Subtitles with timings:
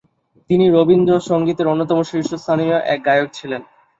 [0.49, 3.61] তিনি রবীন্দ্রসঙ্গীতের অন্যতম শীর্ষস্থানীয় এক গায়ক ছিলেন।